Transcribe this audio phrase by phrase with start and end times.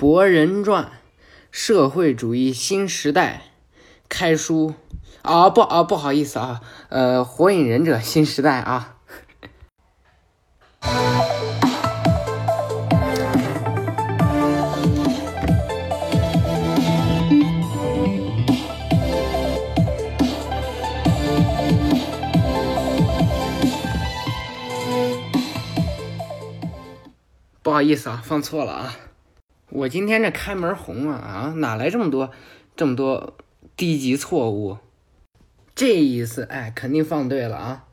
[0.00, 0.84] 博人传》
[1.50, 3.42] 《社会主义新时代》
[4.08, 4.72] 开书
[5.20, 8.96] 啊不啊不好意思啊，呃，《火影忍者新时代》啊。
[27.62, 28.96] 不好意思啊，放错了啊！
[29.70, 32.30] 我今天这开门红啊啊，哪来这么多
[32.76, 33.36] 这么多
[33.76, 34.78] 低级错误？
[35.74, 37.84] 这意思哎，肯定放对了啊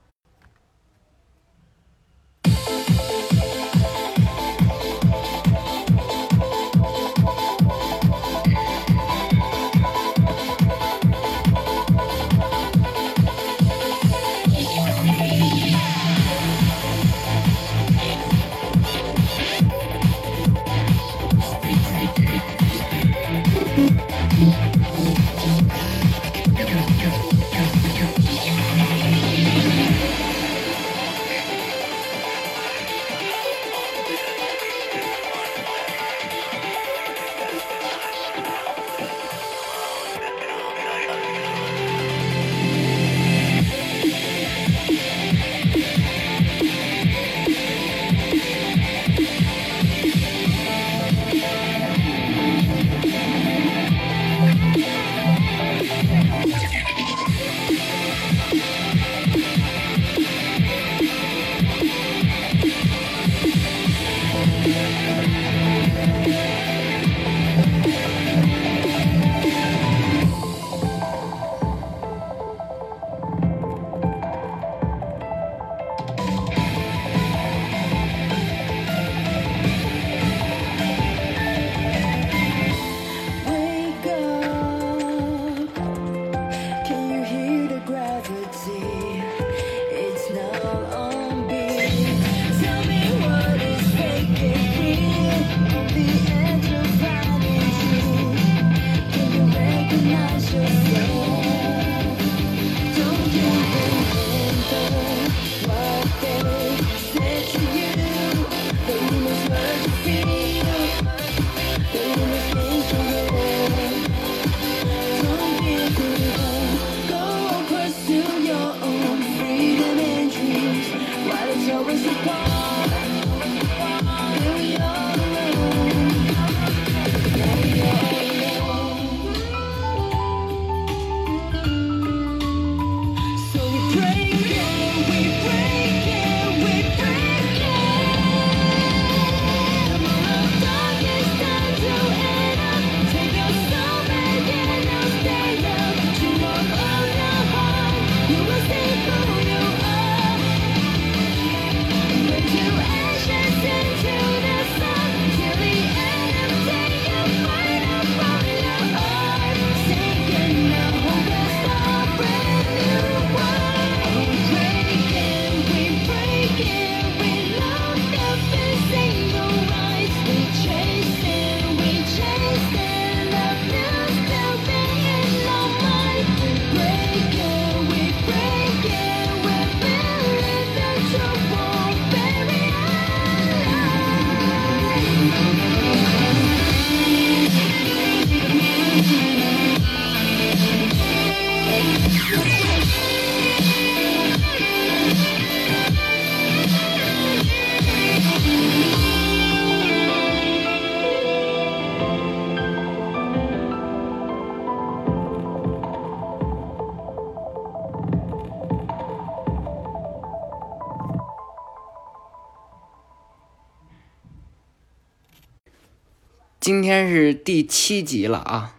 [216.68, 218.76] 今天是第七集了啊！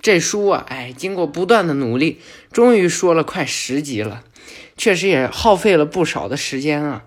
[0.00, 2.20] 这书啊，哎，经过不断的努力，
[2.52, 4.22] 终于说了快十集了，
[4.76, 7.02] 确实也耗费了不少的时间啊。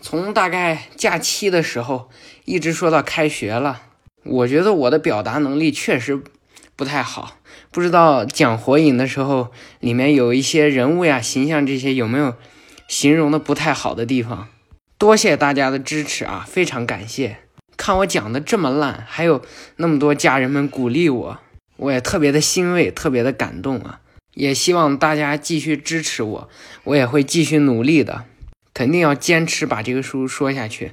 [0.00, 2.08] 从大概假期的时候
[2.44, 3.82] 一直说到开学了，
[4.22, 6.22] 我觉得我的表达能力确实
[6.76, 7.38] 不太好，
[7.72, 9.50] 不知道讲火影的时候
[9.80, 12.36] 里面有一些人物呀、形象这些有没有
[12.86, 14.46] 形容的不太好的地方？
[14.98, 17.38] 多谢大家的支持啊，非常感谢。
[17.76, 19.42] 看我讲的这么烂，还有
[19.76, 21.40] 那么多家人们鼓励我，
[21.76, 24.00] 我也特别的欣慰，特别的感动啊！
[24.34, 26.48] 也希望大家继续支持我，
[26.84, 28.24] 我也会继续努力的，
[28.72, 30.92] 肯定要坚持把这个书说下去。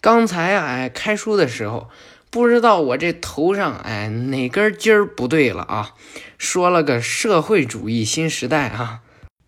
[0.00, 1.88] 刚才啊，哎，开书的时候
[2.30, 5.94] 不知道我这头上哎哪根筋儿不对了啊？
[6.36, 9.00] 说了个社会主义新时代啊，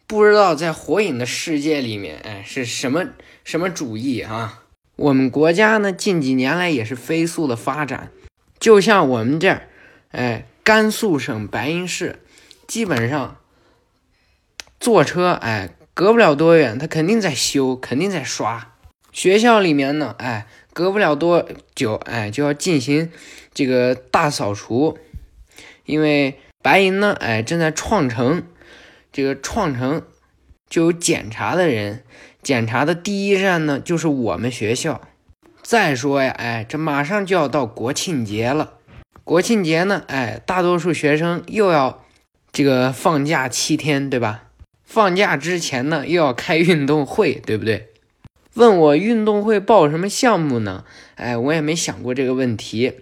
[0.06, 3.06] 不知道在火影的世界里面哎是什么
[3.44, 4.60] 什么主义啊？
[5.00, 8.11] 我们国家呢近几年来也是飞速的发展，
[8.58, 9.62] 就像我们这儿，
[10.11, 12.19] 哎，甘肃省白银市，
[12.67, 13.38] 基本上
[14.79, 18.75] 坐车哎隔不了多远，它肯定在修，肯定在刷。
[19.11, 20.47] 学校里面呢，哎。
[20.73, 23.11] 隔不了多久，哎，就要进行
[23.52, 24.97] 这个大扫除，
[25.85, 28.44] 因为白银呢，哎，正在创城，
[29.12, 30.02] 这个创城
[30.70, 32.05] 就有检查的人，
[32.43, 35.02] 检查的第一站呢就是我们学校。
[35.62, 38.75] 再说呀，哎，这马上就要到国庆节了，
[39.25, 42.02] 国庆节呢，哎，大多数学生又要
[42.50, 44.44] 这个放假七天，对吧？
[44.84, 47.88] 放假之前呢，又要开运动会，对不对？
[48.55, 50.84] 问我运动会报什么项目呢？
[51.16, 52.94] 哎，我也没想过这个问题。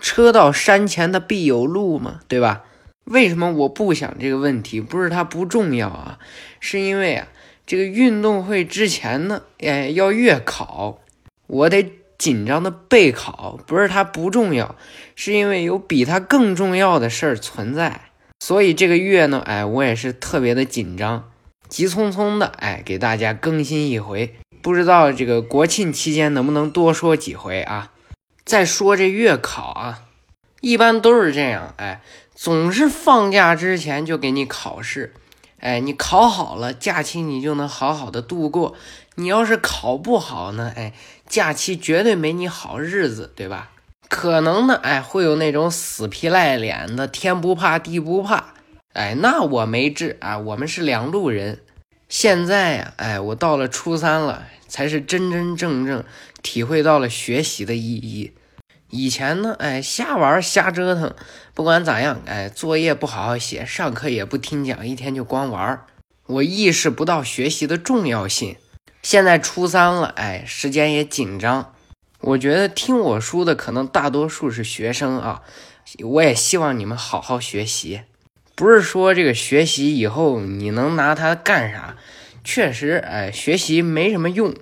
[0.00, 2.64] 车到山前的必有路嘛，对吧？
[3.04, 4.80] 为什么我不想这个问题？
[4.80, 6.18] 不是它不重要啊，
[6.60, 7.28] 是因为啊，
[7.66, 11.00] 这个运动会之前呢，哎，要月考，
[11.46, 13.58] 我得紧张的备考。
[13.66, 14.76] 不是它不重要，
[15.16, 18.02] 是因为有比它更重要的事儿存在。
[18.38, 21.30] 所以这个月呢，哎，我也是特别的紧张，
[21.68, 24.34] 急匆匆的，哎，给大家更新一回。
[24.62, 27.90] 不知道这个国庆期间能不能多说几回啊？
[28.44, 30.02] 再说这月考啊，
[30.60, 32.00] 一般都是这样，哎，
[32.34, 35.14] 总是放假之前就给你考试，
[35.60, 38.74] 哎，你考好了，假期你就能好好的度过；
[39.14, 40.92] 你要是考不好呢，哎，
[41.28, 43.70] 假期绝对没你好日子，对吧？
[44.08, 48.54] 可能呢，哎，会有那种死皮赖脸的，天不怕地不怕，
[48.94, 51.60] 哎，那我没治啊，我们是两路人。
[52.08, 56.04] 现在呀，哎，我到了初三了，才是真真正正
[56.42, 58.32] 体会到了学习的意义。
[58.94, 61.14] 以前呢，哎，瞎玩瞎折腾，
[61.54, 65.86] 不管咋样，哎，作业不好好写，上课也不听讲，一天就光玩，
[66.26, 68.56] 我意识不到学习的重要性。
[69.02, 71.74] 现在初三了，哎，时间也紧张，
[72.20, 75.40] 我觉得听我书的可能大多数是学生啊，
[76.04, 78.02] 我也希望你们好好学习。
[78.54, 81.96] 不是说这个学习以后你能拿它干啥？
[82.44, 84.54] 确实，哎，学习没什么用，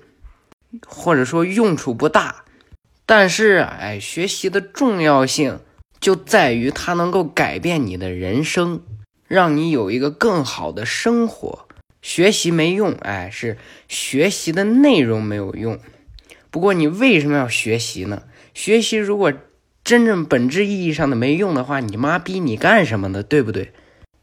[0.86, 2.44] 或者说用处不大。
[3.12, 5.58] 但是，哎，学习的重要性
[5.98, 8.84] 就在于它能够改变你的人生，
[9.26, 11.66] 让你有一个更好的生活。
[12.00, 13.58] 学习没用，哎，是
[13.88, 15.80] 学习的内容没有用。
[16.52, 18.22] 不过，你为什么要学习呢？
[18.54, 19.32] 学习如果
[19.82, 23.24] 真正本质意义上的没用的话，你妈逼你干什么呢？
[23.24, 23.72] 对不对？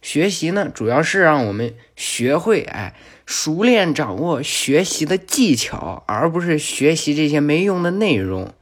[0.02, 2.96] 学习呢，主要是让我们学会，哎，
[3.26, 8.54] 熟练掌握学习的技巧，而不是学习这些没用的内容。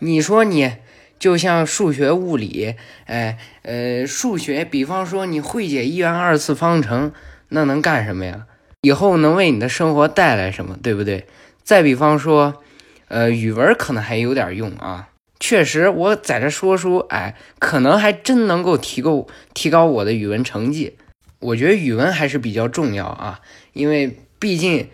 [0.00, 0.72] 你说你
[1.18, 7.12] 就像数学、物理，哎，呃，数学，比方说你会解一元二次方程，
[7.48, 8.46] 那能干什么呀？
[8.82, 11.26] 以后能为你的生活带来什么，对不对？
[11.64, 12.62] 再比方说，
[13.08, 15.08] 呃，语文可能还有点用啊。
[15.40, 20.96] 确实，我在这说书，哎，可能还真能够提高提高我的语文成绩。
[21.40, 23.40] 我觉得语文还是比较重要啊，
[23.72, 24.88] 因为毕竟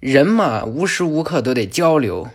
[0.00, 2.28] 人嘛，无时无刻都得交流。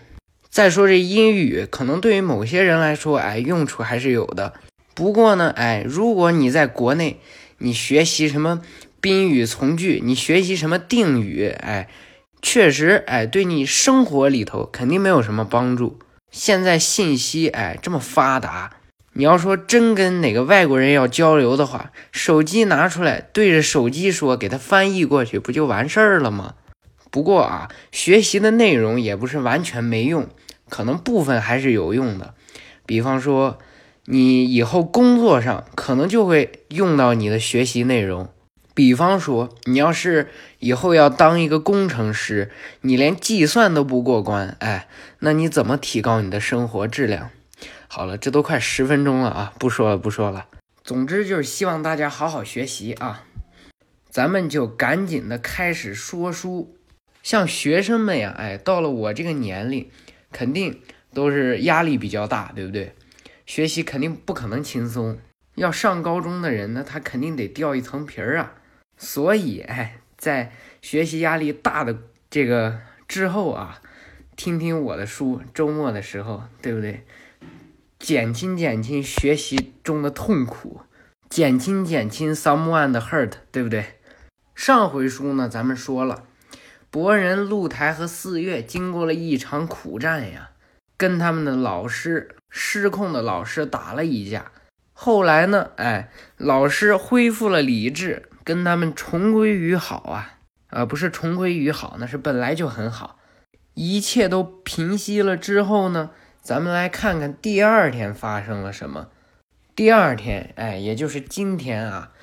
[0.55, 4.53] 再说这英语，可能对于某些人来说，哎，用处还是有的。
[4.93, 7.19] 不过呢，哎，如果你在国内，
[7.57, 8.61] 你学习什么
[9.01, 11.89] 宾语从句，你学习什么定语，哎，
[12.41, 15.99] 确实，哎，对你生活里头肯定没有什么帮助。
[16.31, 18.77] 现在信息哎这么发达，
[19.11, 26.53] 你要说真跟哪个外国人要交流的话，手机拿出来对着手机说，给他翻译过去，不就完事儿了吗？
[27.11, 30.27] 不过啊，学习的内容也不是完全没用，
[30.69, 32.33] 可能部分还是有用的。
[32.85, 33.59] 比方说，
[34.05, 38.29] 你以后工作上可能就会用到你的学习内容。
[38.73, 40.29] 比方说，你要是
[40.59, 47.29] 以后要当一个工程师，你连计算都不过关，哎，那你怎么提高你的生活质量？
[47.87, 50.47] 好了，这都快十分钟了啊，不说了，不说了。
[50.83, 53.23] 总之就是希望大家好好学习啊，
[54.09, 56.75] 咱们就赶紧的开始说书。
[57.23, 59.89] 像学生们呀，哎，到了我这个年龄，
[60.35, 60.81] 肯定
[61.13, 62.93] 都是压力比较大，对不对？
[63.45, 65.17] 学习肯定不可能轻松。
[65.55, 68.55] 要上高中的人呢，他肯定得掉一层皮儿啊。
[68.97, 70.51] 所以，哎，在
[70.81, 71.97] 学习压力大的
[72.29, 73.81] 这个之后啊，
[74.35, 77.05] 听听我的书，周末的时候，对不对？
[77.97, 80.81] 减轻减轻学习中的痛苦，
[81.29, 83.85] 减轻减轻 someone 的 hurt，对不对？
[84.53, 86.25] 上回书呢，咱们说了，
[86.95, 90.51] 博人、露台和四月经过了一场苦战呀，
[90.95, 94.53] 跟他们的老师失控的老师打了一架。
[94.93, 100.37] 后来呢，哎，老师恢复了理智，跟他们重归于好啊，
[100.69, 103.19] 啊，不是重归于好，那是本来就很好。
[103.73, 106.11] 一切都平息了之后呢，
[106.41, 109.09] 咱们来看看第二天发生了什么。
[109.75, 112.13] 第二天，哎，也就是今天啊，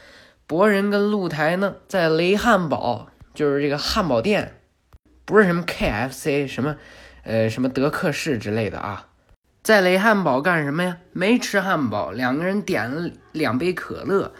[0.47, 4.61] 博人跟露台呢，在雷汉堡，就是这个汉堡店，
[5.33, 6.77] 不是什么 KFC，什么，
[7.23, 9.07] 呃，什么德克士之类的啊，
[9.62, 10.99] 在雷汉堡干什么呀？
[11.15, 14.35] 没吃汉堡，两个人点了两杯可乐，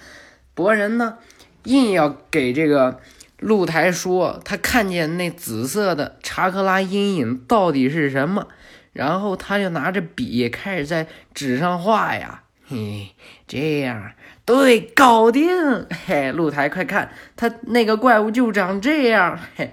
[0.53, 1.17] 博人呢，
[1.65, 3.01] 硬要给这个
[3.39, 8.49] 露台说他看见那紫色的查克拉阴影到底是什么，
[8.93, 12.43] 然后他就拿着笔开始在纸上画呀。
[12.67, 13.15] 嘿，
[13.49, 14.13] 这样
[14.45, 15.87] 对，搞定！
[16.05, 19.39] 嘿，露台，快看，他那个怪物就长这样。
[19.57, 19.73] 嘿，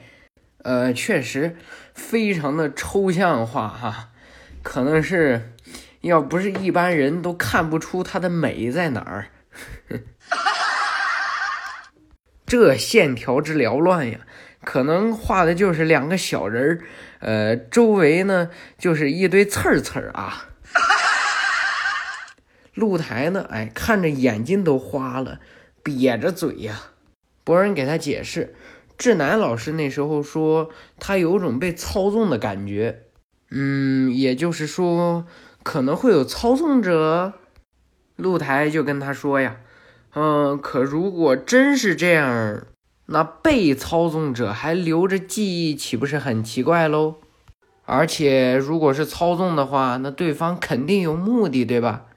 [0.63, 1.55] 呃，确实
[1.93, 4.09] 非常的抽象化哈，
[4.61, 5.53] 可能是
[6.01, 9.27] 要不是一般人都看不出它的美在哪儿。
[12.45, 14.19] 这线条之缭乱呀，
[14.63, 16.81] 可能画的就是两个小人儿，
[17.19, 20.47] 呃，周围呢就是一堆刺儿刺儿啊。
[22.73, 23.45] 露台呢？
[23.49, 25.39] 哎，看着眼睛都花了，
[25.83, 26.91] 瘪着嘴呀。
[27.43, 28.55] 博人给他解释，
[28.99, 33.03] 志南老师那时候说他有种被操纵的感觉，
[33.49, 35.25] 嗯，也就是说
[35.63, 37.33] 可能会有操纵者。
[38.17, 39.55] 露台就跟他说呀，
[40.13, 42.63] 嗯，可如果真是这样，
[43.05, 47.15] 那被操纵者还留着记忆，岂不是很奇怪喽？
[47.85, 52.07] 而且如果是操纵的话，那对方肯定有目的，对吧？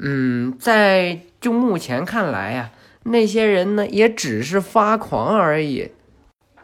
[0.00, 2.72] 嗯，在就目前看来呀，
[3.04, 5.92] 那些人呢也只是发狂而已。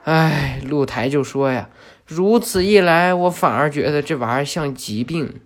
[0.05, 1.71] 哎，露台就说呀，
[2.07, 5.41] 如此一来，我反而觉得这玩意儿像疾病。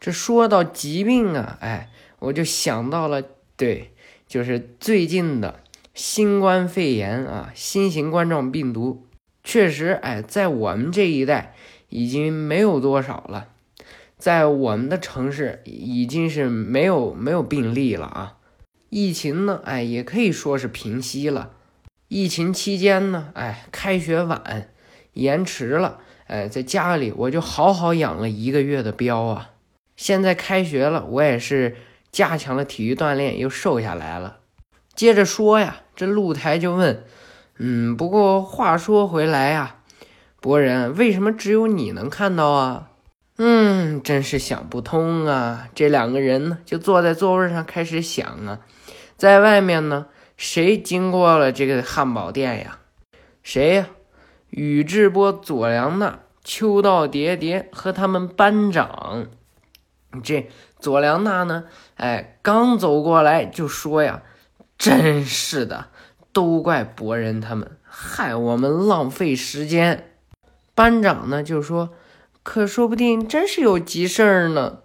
[0.00, 3.22] 这说到疾病啊，哎，我就想到了，
[3.56, 3.92] 对，
[4.26, 5.60] 就是最近的
[5.92, 9.06] 新冠肺炎啊，新型冠状病毒，
[9.44, 11.54] 确实，哎，在我们这一代
[11.90, 13.48] 已经没有多少了。
[14.16, 18.36] 在我们的城市已经是没有没有病例了啊，
[18.88, 21.50] 疫情呢，哎，也可以说是平息了。
[22.08, 24.70] 疫情期间呢，哎，开学晚，
[25.12, 29.50] 延迟了，哎，在家里我就好好养了一个月的膘啊。
[29.94, 31.76] 现在开学了，我也是
[32.10, 34.38] 加强了体育锻炼，又瘦下来了。
[34.94, 37.04] 接着说呀，这露台就问，
[37.58, 39.76] 嗯，不过话说回来呀，
[40.40, 42.88] 博人，为什么只有你能看到啊？
[43.36, 45.68] 嗯，真是想不通啊！
[45.74, 48.60] 这两个人呢，就坐在座位上开始想啊，
[49.16, 50.06] 在外面呢，
[50.38, 52.78] 谁经过了这个汉堡店呀？
[53.42, 53.88] 谁呀？
[54.48, 59.26] 宇智波佐良娜、秋道叠叠和他们班长。
[60.22, 61.64] 这佐良娜呢？
[61.96, 64.22] 哎，刚走过来就说呀
[64.78, 65.88] ：“真是的，
[66.32, 70.12] 都怪博人他们，害我们浪费时间。”
[70.74, 71.90] 班长呢就说。
[72.44, 74.78] 可说不定真是有急事儿呢，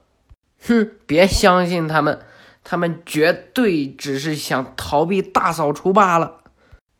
[0.68, 0.92] 哼！
[1.06, 2.20] 别相信他们，
[2.64, 6.38] 他们绝对只是想逃避大扫除罢了。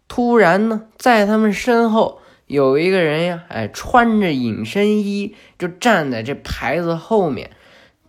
[0.08, 7.52] 突然呢，在他们身后有一个人呀，哎，穿着隐身衣，就站在这牌子后面。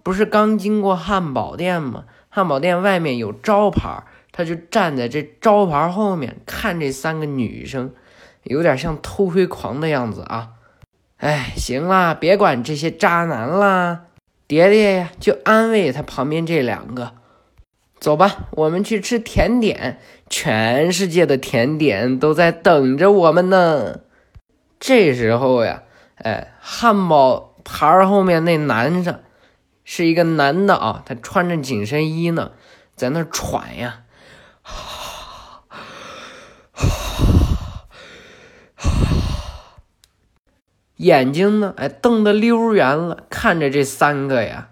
[0.02, 2.04] 不是刚经过汉堡店吗？
[2.28, 7.92] 汉堡店外面有招牌，他就站在这招牌后面看这三个女生，
[8.42, 10.50] 有点像偷窥狂的样子啊。
[11.16, 14.02] 哎，行了，别管这些渣男啦，
[14.46, 17.14] 蝶蝶呀，就安慰他旁边这两个。
[18.04, 24.00] 走吧，我们去吃甜点，全世界的甜点都在等着我们呢。
[24.78, 25.84] 这时候呀，
[26.16, 29.20] 哎，汉堡牌后面那男生
[29.84, 32.50] 是一个男的啊，他穿着紧身衣呢，
[32.94, 34.02] 在那喘呀。
[40.96, 41.72] 眼睛呢？
[41.78, 44.68] 哎，瞪得溜圆了，看着这三个呀，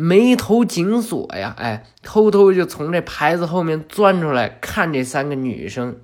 [0.00, 6.00] 眉头紧锁呀，哎，偷偷就从这牌子后面钻出来看这三个女生。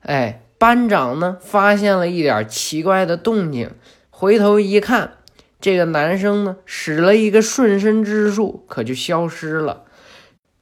[0.00, 3.70] 哎，班长呢，发现了一点奇怪的动静，
[4.10, 5.12] 回头一看，
[5.58, 9.84] 这个男生呢，使了一个瞬身之术，可就消失了。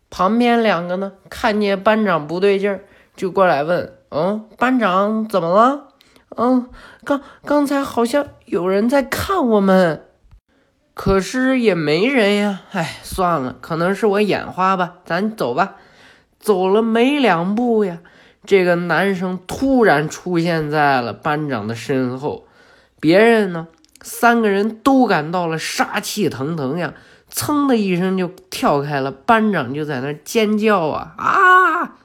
[0.09, 2.85] 旁边两个呢，看见班长不对劲儿，
[3.17, 5.89] 就过来问：“嗯，班长怎么了？”
[6.37, 6.69] 嗯，
[7.03, 10.05] 刚刚才好像有人在看我们，
[11.03, 12.61] 可是也没人呀。
[12.73, 14.97] 哎，算了，可能是我眼花吧。
[15.07, 15.77] 咱走吧。
[16.39, 18.01] 走了没两步呀，
[18.45, 22.47] 这个男生突然出现在了班长的身后。
[23.01, 23.69] 别人呢，
[24.03, 26.93] 三个人都感到了杀气腾腾呀，
[27.31, 31.97] 噌的一声就跳开了，班长就在那尖叫啊啊，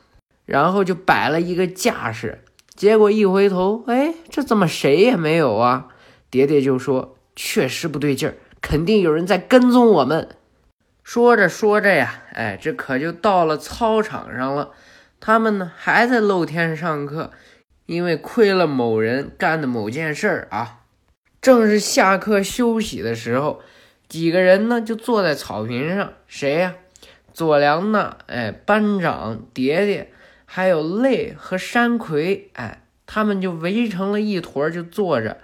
[0.46, 5.88] 然后就摆了一个架势，结果一回头，哎，这怎么谁也没有啊？
[6.32, 10.28] 蝶蝶就说：“确实不对劲儿，肯定有人在跟踪我们。”
[11.04, 14.72] 说着说着呀，哎，这可就到了操场上了。
[15.20, 17.30] 他们呢还在露天上课，
[17.86, 20.80] 因为亏了某人干的某件事儿啊。
[21.40, 23.62] 正是下课休息的时候，
[24.08, 26.74] 几个人呢就坐在草坪上，谁呀？
[27.32, 30.12] 左良呢，哎，班长蝶蝶，
[30.46, 35.38] 还有泪和山葵，哎，他们就围成了一坨，就坐着。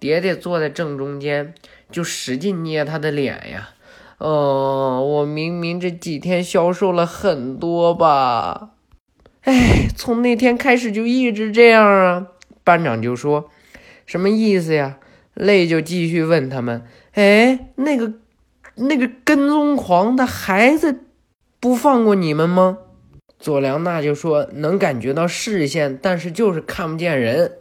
[0.00, 1.54] 蝶蝶坐在正中间，
[1.92, 3.68] 就使劲捏他的脸呀。
[4.18, 8.70] 哦，我明明这几天消瘦了很多吧？
[9.42, 12.26] 哎，从那天开始就一直这样啊。
[12.64, 13.50] 班长就说
[14.06, 14.98] ：“什么意思呀？”
[15.34, 18.12] 累就继续问他们：“哎，那个
[18.74, 21.04] 那个跟踪狂的孩子
[21.58, 22.78] 不放过你们吗？”
[23.38, 27.52] 左良娜就说：“能感觉到视线，但是就是看不见人。”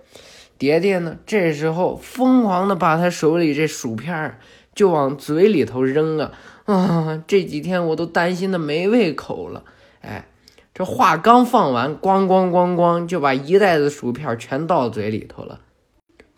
[0.60, 4.40] 蝶蝶呢，这时候疯狂的把他手里这薯片儿
[4.76, 6.32] 就往嘴里头扔啊！
[6.66, 9.64] 啊，这几天我都担心的没胃口了。
[10.02, 10.28] 哎，
[10.74, 15.62] 这话刚放完，咣咣咣咣就把一袋子薯片全倒嘴里头了。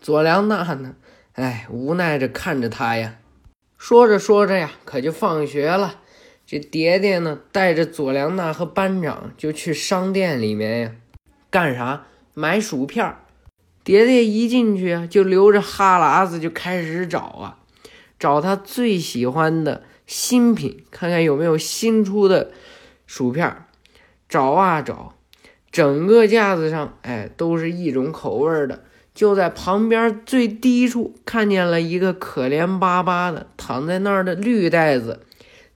[0.00, 0.94] 左良娜呢？
[1.32, 3.16] 哎，无奈着看着他呀。
[3.76, 5.96] 说着说着呀，可就放学了。
[6.46, 10.92] 这蝶蝶呢，带着左良娜和班长就去商店里面呀，
[11.50, 12.04] 干啥？
[12.34, 13.18] 买薯片儿。
[13.84, 17.58] 蝶蝶一进去啊，就流着哈喇子就开始找啊，
[18.18, 22.52] 找他最喜欢的新品，看看有没有新出的
[23.06, 23.64] 薯片。
[24.28, 25.14] 找啊找，
[25.70, 28.84] 整个架子上哎都是一种口味的，
[29.14, 35.20] 就在旁边最低处看见了一个可怜巴巴的躺在那儿的绿袋子。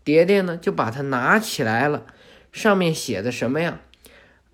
[0.05, 2.05] 蝶蝶呢就把它拿起来了，
[2.53, 3.81] 上面写的什么呀？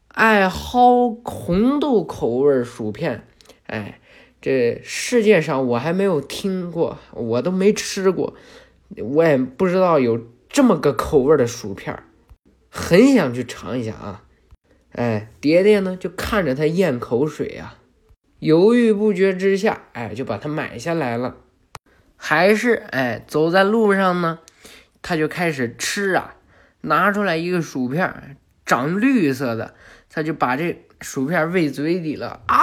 [0.09, 3.27] 爱好红豆口味薯片。
[3.73, 4.01] 哎，
[4.43, 8.35] 这世界上我还没有听过，我都没吃过，
[8.99, 12.05] 我也不知道有这么个口味的薯片儿，
[12.69, 14.25] 很想去尝一下啊！
[14.91, 17.79] 哎，蝶蝶呢就看着他咽口水啊，
[18.41, 21.37] 犹豫不决之下，哎，就把它买下来了。
[22.15, 24.41] 还是哎，走在路上呢，
[25.01, 26.37] 他就开始吃啊，
[26.83, 29.75] 拿出来一个薯片，长绿色的，
[30.11, 32.63] 他就把这薯片喂嘴里了啊！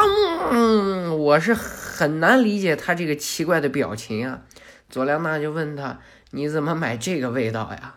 [0.52, 4.41] 嗯，我是很难理解他这个奇怪的表情啊。
[4.89, 5.99] 佐良娜就问他
[6.32, 7.95] ：“你怎么买这个味道呀？”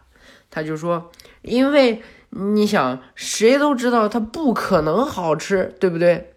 [0.50, 1.11] 他就说
[1.42, 6.35] ：“因为你想，谁都知道它不可能好吃，对不对？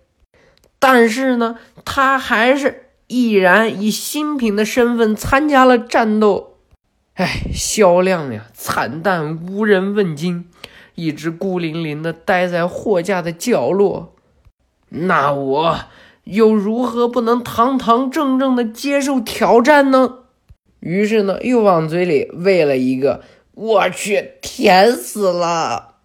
[0.78, 6.60] 但是呢，他还是毅然以新品的身份参加了战斗。
[7.16, 10.50] 哎，销量呀惨淡，无人问津，
[10.96, 14.16] 一直孤零零的待在货架的角落。
[14.90, 15.80] 那我
[16.24, 20.20] 又如何不能堂堂正正的接受挑战呢？
[20.80, 23.24] 于是呢，又往嘴里喂了一个。
[23.54, 25.96] 我去，甜死了！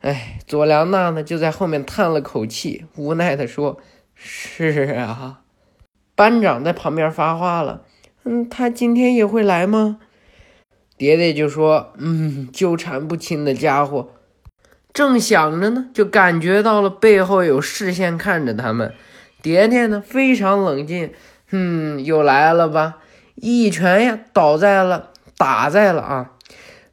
[0.00, 3.78] 哎，左良娜呢，就在后面叹了口气，无奈的说
[4.14, 5.42] ：“是啊。”
[6.14, 7.82] 班长在旁边发话了
[8.24, 9.98] ：“嗯，他今天也会来吗？”
[10.96, 14.10] 蝶蝶就说：“嗯，纠缠不清的家伙。”
[14.96, 18.94] 正想着呢，就感觉到了背后有视线看着他们。
[19.42, 21.12] 蝶蝶呢，非常冷静，
[21.50, 22.94] 嗯，又来了吧？
[23.34, 26.30] 一拳呀，倒在了，打在了啊！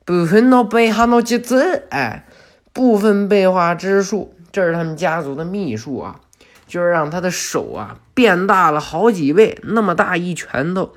[0.03, 2.25] 部分脑背哈脑机子，哎，
[2.73, 6.19] 部分背化之术，这是他们家族的秘术啊，
[6.67, 10.91] 就是让他的手啊变大了好几倍，那么大一拳头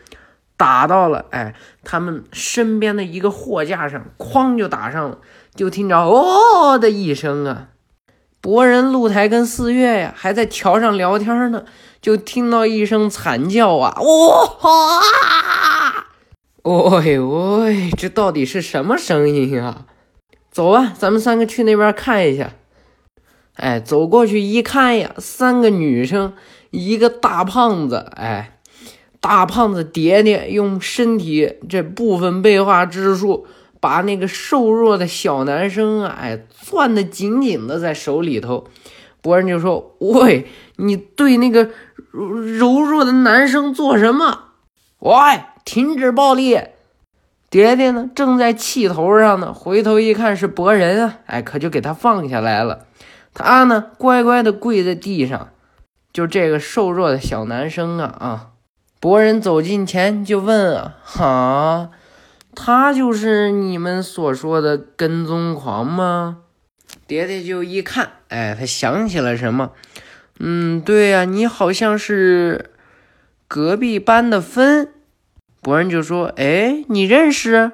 [0.56, 5.18] 打到了，哎，他们身边的一个货架上，哐就打上了，
[5.56, 7.68] 就听着哦的一声啊，
[8.40, 11.64] 博人、露台跟四月呀还在桥上聊天呢，
[12.00, 15.02] 就听到一声惨叫啊，哇！
[16.62, 19.86] 喂喂，这到底是什么声音啊？
[20.50, 22.52] 走吧，咱们三个去那边看一下。
[23.54, 26.34] 哎，走过去一看呀，三个女生，
[26.70, 28.10] 一个大胖子。
[28.16, 28.58] 哎，
[29.20, 33.46] 大胖子蝶蝶用身体这部分背化之术，
[33.86, 38.66] 把那个瘦弱的小男生啊，哎，攥得紧紧的在手里头。
[39.22, 41.70] 博人就说：“喂，你对那个
[42.10, 44.46] 柔弱的男生做什么？
[44.98, 45.12] 喂！”
[45.64, 46.58] 停止暴力！
[47.48, 52.86] 蝶蝶呢，正在气头上呢，回头一看是博人啊，哎，可就给他放下来了。
[53.32, 55.50] 他呢，乖乖的跪在地上。
[56.12, 58.46] 就这个瘦弱的小男生啊啊！
[58.98, 61.90] 博人走近前就问啊：“哈，
[62.56, 66.38] 他就是你们所说的跟踪狂吗？
[67.06, 69.72] 蝶蝶就一看，哎，他想起了什么，
[70.40, 72.70] 嗯，对呀、你好像是
[73.46, 74.88] 隔壁班的芬。
[75.60, 77.72] 博人就说，哎，你认识？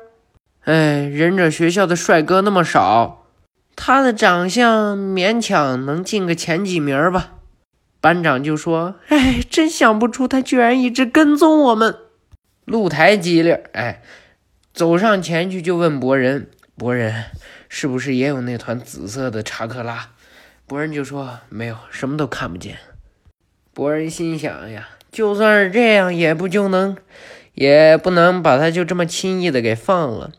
[0.64, 3.26] 哎，忍者学校的帅哥那么少，
[3.76, 7.34] 他的长相勉强能进个前几名吧。
[8.00, 11.96] 班长就说，哎，真想不出他居然一直跟踪我们。
[12.64, 14.02] 露台机灵，哎，
[14.72, 17.24] 走上前去就问博人：“博人，
[17.68, 20.08] 是不是也有那团紫色的查克拉？”
[20.66, 22.78] 博人就说：“没有，什么都看不见。”
[23.74, 26.96] 博人心想呀，就算是这样，也不就能，
[27.52, 30.30] 也不能把他就这么轻易的给放了，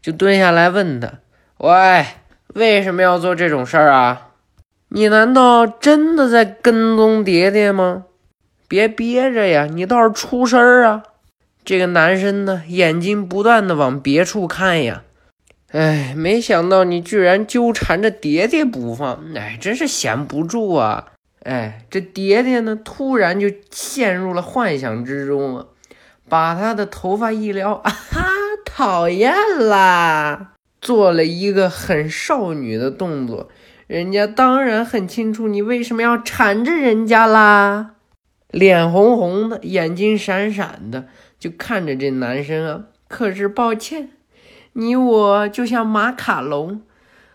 [0.00, 1.18] 就蹲下来问他
[1.58, 2.06] ：“喂，
[2.54, 4.30] 为什么要做这种事儿啊？
[4.88, 8.06] 你难道真的在跟踪蝶蝶吗？
[8.66, 11.02] 别憋着呀，你倒是出声儿啊！”
[11.64, 15.02] 这个男生呢，眼睛不断的往别处看呀，
[15.72, 21.06] 哎，没想到你居然纠缠着蝶蝶不放，哎，真是闲不住啊！
[21.42, 25.66] 哎，这蝶蝶呢，突然就陷入了幻想之中啊，
[26.28, 28.26] 把她的头发一撩，啊哈，
[28.66, 30.52] 讨厌啦！
[30.82, 33.48] 做了一个很少女的动作，
[33.86, 37.92] 人家当然很清楚你为什么要缠着人家啦，
[38.50, 41.06] 脸红红的，眼睛闪闪的。
[41.44, 44.08] 就看着这男生啊，可是抱歉，
[44.72, 46.80] 你我就像马卡龙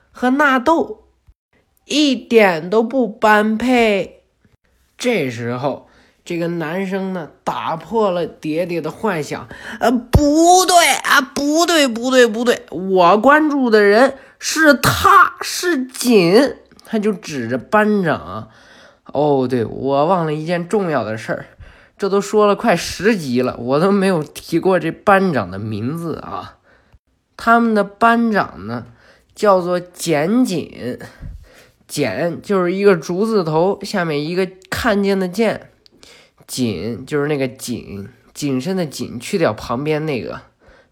[0.09, 1.03] 和纳豆，
[1.85, 4.23] 一点都不般配。
[4.97, 5.87] 这时候，
[6.25, 9.47] 这个男生呢，打破了蝶蝶的幻想。
[9.79, 16.55] 呃，不对啊，不对，不对，不对，我关注的人是他，是锦。
[16.83, 18.49] 他就指着班长，
[19.13, 21.45] 哦，对，我忘了一件重要的事儿。
[21.99, 26.55] 这都说了快十集了，我都没有提过这班长的名字啊。
[27.35, 28.85] 他们的班长呢，
[29.35, 30.97] 叫做简锦，
[31.87, 35.71] 简就是一个竹字头，下面一个看见的见，
[36.47, 40.39] 锦就是那个锦，谨慎的谨，去掉旁边那个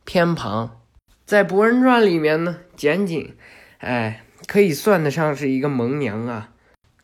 [0.03, 0.81] 偏旁。
[1.25, 3.33] 在《博人传》里面呢，简锦，
[3.77, 6.49] 哎，可以算得上是一个萌娘啊。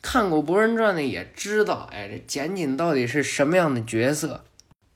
[0.04, 4.44] 看过《博人传》的也知道，哎，这简锦到底是什么样的角色？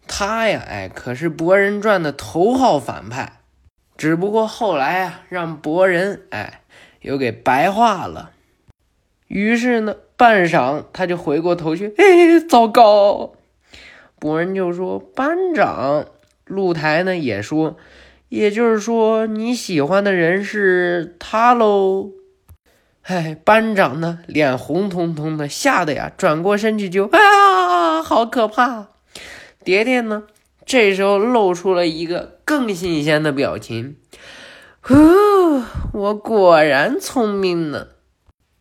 [0.06, 3.40] 他呀，哎，可是《博人传》的头号反派，
[3.98, 6.62] 只不过后来啊，让博人哎
[7.02, 8.32] 又给白化了。
[9.28, 13.34] 于是呢，半晌他就回过头去，哎，糟糕！
[14.20, 16.06] 博人就说：“班长。”
[16.46, 17.78] 露台呢也说
[18.30, 22.12] ：“也就是说，你喜欢的人是他喽。”
[23.08, 28.88] 哎，班长呢，脸红彤彤的，吓得呀，转过身去就啊，好可怕！
[29.64, 30.24] 蝶蝶呢，
[30.66, 33.96] 这时候露出了一个更新鲜的表情，
[34.82, 37.88] 呼，我果然聪明呢，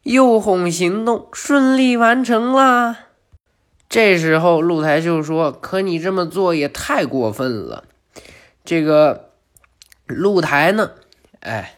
[0.05, 2.99] 诱哄行动顺利完成啦。
[3.89, 7.83] 这时候露台秀说：“可你这么做也太过分了。”
[8.65, 9.31] 这个
[10.07, 10.93] 露台呢，
[11.41, 11.73] 哎。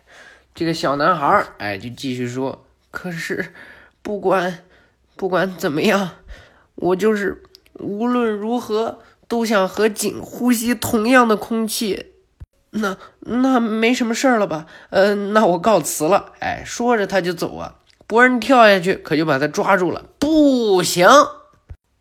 [0.59, 3.55] 这个小男孩哎，就继续说：“可是，
[4.03, 4.65] 不管
[5.15, 6.17] 不管怎么样，
[6.75, 7.45] 我就是
[7.75, 12.07] 无论如何都想和景呼吸同样的空气。
[12.71, 14.67] 那那没什么事儿了吧？
[14.91, 17.77] 呃，那我告辞了。”哎，说着他就走啊。
[18.09, 20.07] 博人跳下去，可就把他抓住了。
[20.19, 21.09] 不行，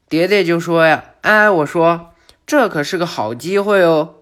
[0.10, 2.10] 蝶蝶就说呀：“哎，我说
[2.48, 4.16] 这可是个好机会哦。”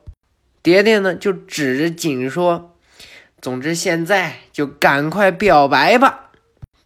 [0.61, 2.74] 蝶蝶呢就指着景说。
[3.45, 6.31] 总之，现在就赶快表白吧！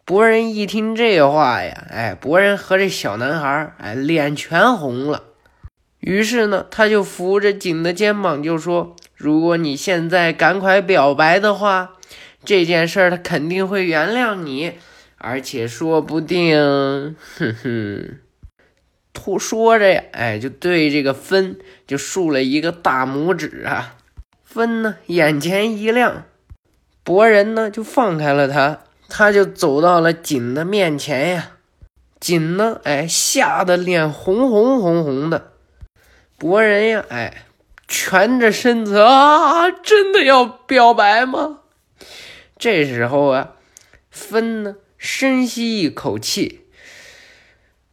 [0.04, 5.24] 博人一听这话呀，哎，博人和这小男孩，哎，脸全红了。
[6.02, 11.94] 于是呢，他就扶着景的肩膀就说：“如果你现在赶快表白的话，
[12.44, 14.74] 这件事他肯定会原谅你，
[15.18, 17.16] 而且说不定……
[17.38, 18.20] 哼哼。”
[19.16, 23.96] 突说着呀，哎，就对这个芬就竖了一个大拇指啊。
[24.44, 26.26] 芬呢，眼前一亮。
[27.10, 31.54] 博人呢就放开了他，他就走到了锦的面前呀。
[32.20, 35.54] 锦呢，哎，吓得脸红红红红的。
[36.38, 37.46] 博人呀，哎，
[37.88, 41.62] 蜷着身子啊，真的要表白吗？
[42.60, 43.54] 这时候啊，
[44.12, 46.68] 芬呢深吸一口气，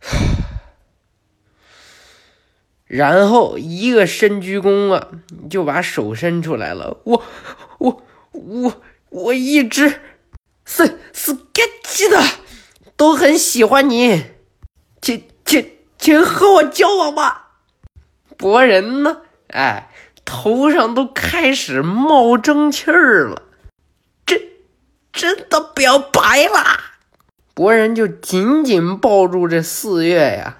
[2.85, 5.09] 然后一个深鞠躬啊，
[5.48, 6.98] 就把手伸出来了。
[7.05, 7.22] 我，
[7.79, 8.02] 我，
[8.33, 8.83] 我。
[9.11, 10.01] 我一直
[10.64, 12.23] 是是该记的，
[12.97, 14.25] 都很喜欢你，
[15.01, 17.59] 请请请和我交往吧。
[18.37, 19.23] 博人呢？
[19.49, 19.90] 哎，
[20.25, 23.42] 头上都开始冒蒸汽儿了。
[24.27, 24.40] 真
[25.12, 26.99] 真的表白啦！
[27.55, 30.59] 博人就紧紧抱住这四月呀，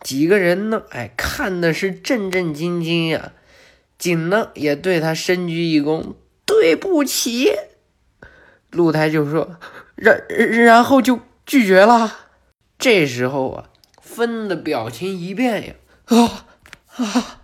[0.00, 3.32] 几个人呢，哎，看的是战战兢兢呀。
[3.98, 6.14] 锦呢也对他深鞠一躬，
[6.46, 7.52] 对不起。
[8.72, 9.56] 露台就说，
[9.94, 12.12] 然然后就拒绝了。
[12.78, 15.74] 这时候啊，芬的表情一变呀，
[16.06, 16.46] 啊
[16.96, 17.40] 啊！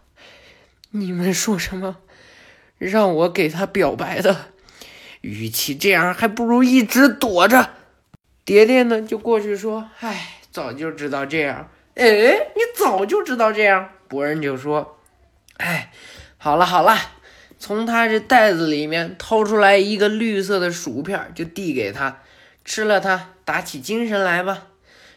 [0.91, 1.99] 你们说什么？
[2.79, 4.53] 让我给他表白的？
[5.21, 7.71] 与其这样，还不如一直躲着。
[8.45, 12.07] 蝶蝶呢，就过去说：“哎，早就知道这样。”哎，
[12.55, 13.91] 你早就知道这样？
[14.09, 14.99] 博人就说
[15.59, 15.93] ：“哎，
[16.39, 16.97] 好了好了。”
[17.59, 22.23] 从他这袋子里面掏出来一个绿色的薯片，就递给他，
[22.65, 24.69] 吃了它，打起精神来吧。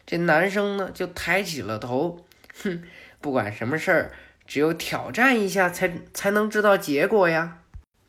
[0.06, 2.26] 这男生呢，就抬起了头，
[2.64, 2.82] 哼，
[3.22, 4.12] 不管什么事儿，
[4.48, 7.60] 只有挑战一下才才能知道结果呀。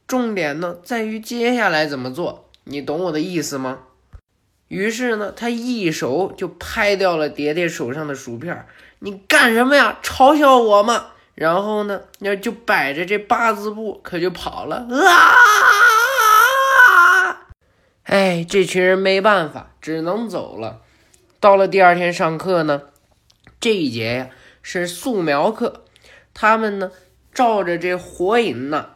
[0.06, 3.80] 重点呢，在于接下来怎么做，你懂我的意思吗？
[4.68, 8.66] 于是呢，他一手就拍掉了蝶蝶手上的薯片，
[9.00, 9.98] 你干什么呀？
[10.02, 11.08] 嘲笑我吗？
[11.34, 14.86] 然后呢，那就摆着这八字步，可就跑了
[17.24, 17.48] 啊！
[18.04, 20.82] 哎，这群人没办法，只能走了。
[21.40, 22.82] 到了第二天上课呢，
[23.58, 24.28] 这一节呀
[24.60, 25.84] 是素描课，
[26.34, 26.92] 他们呢
[27.32, 28.90] 照着这火影呢，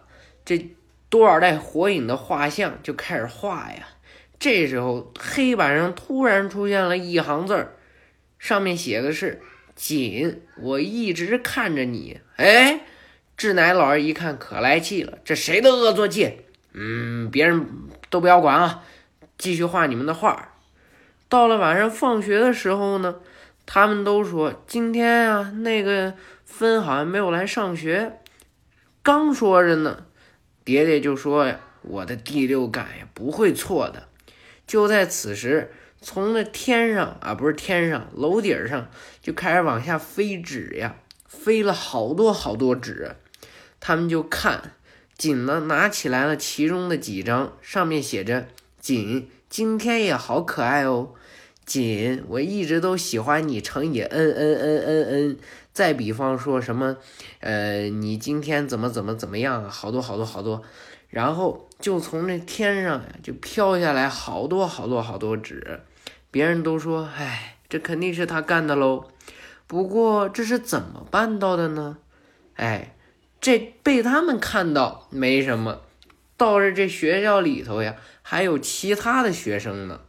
[0.44, 0.76] 这
[1.08, 3.88] 多少代火影的画像就开始画呀。
[4.38, 7.76] 这时候黑板上突然出现了一行字儿，
[8.38, 9.40] 上面写的是。
[9.76, 12.18] 锦，我一直看着你。
[12.36, 12.80] 哎，
[13.36, 16.46] 志乃老师一看可来气了，这谁的恶作剧？
[16.72, 17.66] 嗯，别人
[18.08, 18.82] 都不要管啊，
[19.36, 20.54] 继续画你们的画。
[21.28, 23.16] 到了晚上放学的时候呢，
[23.66, 28.18] 他们都说今天啊，那个芬好像没有来上学。
[29.02, 30.06] 刚说着呢，
[30.64, 34.08] 蝶蝶就说呀：“我的第六感呀，不会错的。”
[34.66, 35.70] 就在此时。
[35.98, 38.90] 从那天上啊，不是天上，楼顶上
[39.26, 40.94] 就开始往下飞纸呀，
[41.26, 43.16] 飞了好多好多纸。
[43.80, 44.74] 他们就看
[45.18, 48.46] 锦呢，拿起来了其中的几张，上面写着
[48.78, 51.10] ：“锦今天也好可爱哦，
[51.64, 55.36] 锦我一直都喜欢你，乘以 n n n n n。
[55.72, 56.96] 再比方说什么，
[57.40, 59.68] 呃，你今天怎么怎么怎么样啊？
[59.68, 60.62] 好多好多好多。
[61.08, 65.80] 然后就从那天上呀，就飘下来好多好多好多纸。
[66.30, 69.08] 别人都说，哎，这肯定是他干的喽。
[69.66, 71.98] 不过这是怎么办到的呢？
[72.54, 72.94] 哎，
[73.40, 75.80] 这被他们看到没什么，
[76.36, 80.00] 倒是这学校里头呀，还有其他的学生呢。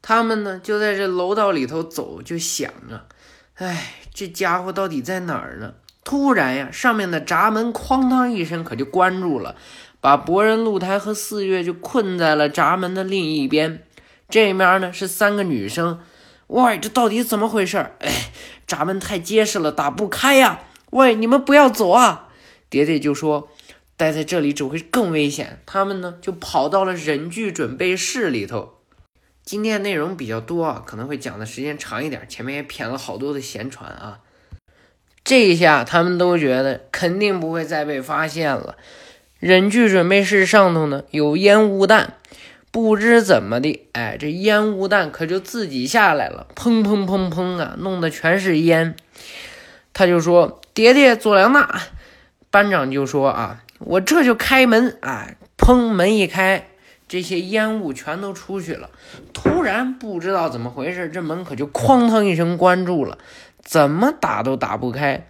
[0.00, 3.06] 他们呢就在这楼道里头走，就想啊，
[3.54, 5.74] 哎，这家伙到底在哪儿呢？
[6.04, 9.54] 突然呀，上面的闸门哐当一声，可就关住了，
[10.00, 13.84] 把博人、露台和四月就困在了闸门的另一边。
[14.28, 16.00] 这面呢是三个女生，
[16.48, 17.76] 喂，这到底怎么回事？
[18.00, 18.32] 哎，
[18.72, 20.60] 闸门太结实了，打不开呀！
[20.92, 22.30] 喂，你们不要走啊！
[22.70, 23.50] 蝶蝶就说，
[23.98, 25.60] 待在这里只会更危险。
[25.66, 28.78] 他们呢就跑到了忍具准备室里头。
[29.44, 34.20] 今天内容比较多啊，可能会讲的时间长一点，前面也谝了好多的闲传啊。
[35.22, 38.78] 这一下他们都觉得肯定不会再被发现了。
[39.38, 42.14] 忍具准备室上头呢有烟雾弹。
[42.72, 48.96] 不知怎么的，哎，这烟雾弹可就自己下来了，砰砰砰砰啊，弄得全是烟。
[49.92, 51.82] 他就说：“蝶蝶、佐良娜。”
[52.50, 56.66] 班长就说：“啊，我这就开门。”哎，砰，门一开，
[57.06, 58.88] 这些烟雾全都出去了。
[59.34, 63.18] 突然不知道怎么回事，这门可就哐当一声关住了，
[63.62, 65.28] 怎么打都打不开。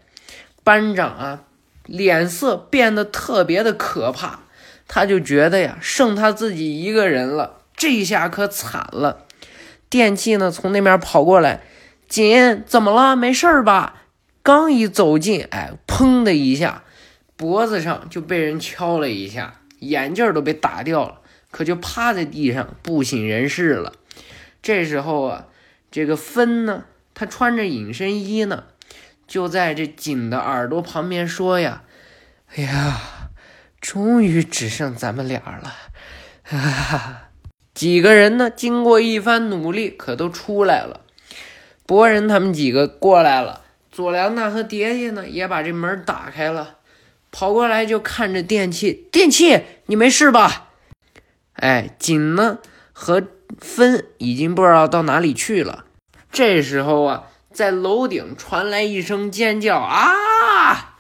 [0.63, 1.41] 班长啊，
[1.87, 4.39] 脸色变得特别的可怕。
[4.89, 9.27] 他就觉得呀，剩他自己一个人了，这下可惨了。
[9.89, 11.61] 电器呢，从那边跑过来，
[12.09, 13.17] 锦怎么了？
[13.17, 14.03] 没事吧？
[14.43, 16.83] 刚一走近，哎，砰的一下，
[17.37, 23.93] 脖子上就被人敲了一下，眼镜都被打掉了，可就趴在地上不省人事了。
[24.63, 25.47] 这时候啊，
[25.91, 28.65] 这个芬呢，他穿着隐身衣呢，
[29.27, 31.83] 就在这锦的耳朵旁边说呀
[32.57, 33.01] ：“哎呀。”
[33.83, 35.75] 终于只剩咱们俩了，
[36.45, 37.23] 哈哈！
[37.75, 38.49] 几个人呢？
[38.49, 41.01] 经过一番努力，可都出来了。
[41.85, 46.77] 博人他们几个过来了，佐良娜和蝶蝶呢，也把这门打开了，
[47.33, 49.09] 跑过来就看着电器。
[49.11, 50.69] 电器，你没事吧？
[51.55, 52.59] 哎，锦呢
[52.93, 53.25] 和
[53.59, 55.87] 芬已经不知道到哪里去了。
[56.31, 60.92] 这时候啊，在楼顶传来一声尖叫啊！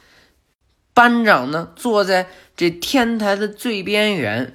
[0.94, 4.52] 班长呢坐在这天台的最边缘，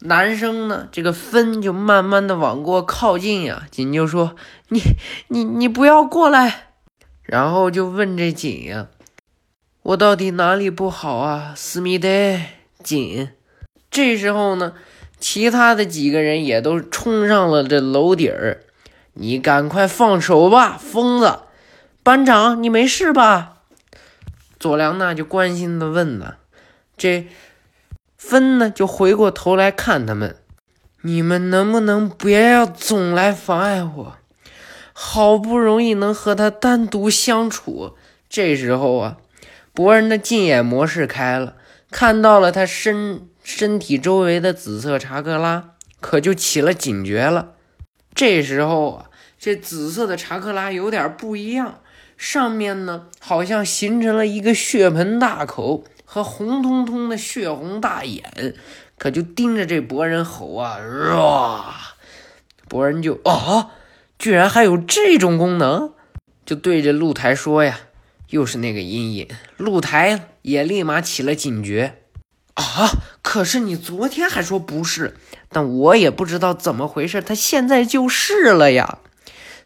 [0.00, 4.36] 男生呢这个分就慢慢的往过靠近呀、锦就说
[4.70, 4.80] ：“你
[5.28, 6.68] 你你不要过来。”
[7.22, 8.88] 然后就问这锦呀、
[9.82, 11.54] 我到底哪里不好啊？
[11.56, 12.08] 思密达，
[12.82, 13.30] 锦。
[13.90, 14.74] 这时候呢，
[15.18, 18.64] 其他的几个人也都冲上了这楼顶儿。
[19.14, 21.40] 你赶快放手吧，疯子！
[22.02, 23.53] 班长，你没事吧？
[24.64, 26.36] 佐良娜就关心的问呢。
[26.96, 27.26] 这
[28.16, 30.36] 芬呢就回过头来看他们，
[31.02, 34.16] 你们能不能不要总来妨碍我？
[34.94, 37.94] 好不容易能和他单独相处，
[38.26, 39.18] 这时候啊，
[39.74, 41.56] 博人的禁眼模式开了，
[41.90, 47.50] 看到了他身身体周围的紫色查克拉，可就起了警觉了。
[48.14, 51.80] 这时候啊，这紫色的查克拉有点不一样，
[52.16, 58.54] 上面呢好像形成了一个血盆大口和红彤彤的血红大眼，
[58.98, 60.78] 可就盯着这博人吼啊！
[61.16, 61.74] 哇！
[62.68, 63.70] 博人就啊，
[64.18, 65.92] 居然还有这种功能，
[66.46, 67.80] 就对着露台说呀，
[68.30, 69.28] 又是那个阴影。
[69.56, 71.98] 露台也立马起了警觉
[72.54, 72.90] 啊！
[73.22, 75.16] 可是你昨天还说不是，
[75.48, 79.00] 但我也不知道怎么回事，他现在就是了呀。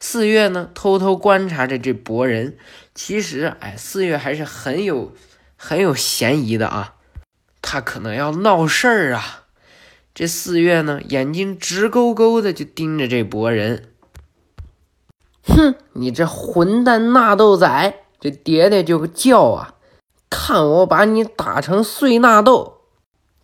[0.00, 2.56] 四月呢，偷偷观察着这博人，
[2.94, 5.12] 其实哎，四月还是很有
[5.56, 6.94] 很有嫌疑的啊，
[7.60, 9.44] 他可能要闹事儿啊。
[10.14, 13.92] 这四月呢，眼睛直勾勾的就盯着这博人。
[15.42, 17.94] 哼，你这混蛋纳豆仔！
[18.20, 19.74] 这爹爹就叫啊，
[20.28, 22.82] 看我把你打成碎纳豆！